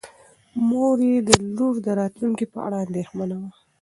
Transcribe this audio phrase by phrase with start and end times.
[0.67, 3.49] مور یې د لور د راتلونکي په اړه اندېښمنه وه.